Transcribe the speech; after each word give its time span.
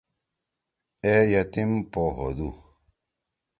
اے 1.05 1.13
یتیم 1.31 1.71
پو 1.91 2.03
ہودُو۔ 2.15 2.49